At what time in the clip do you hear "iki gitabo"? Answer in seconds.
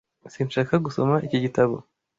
1.25-1.75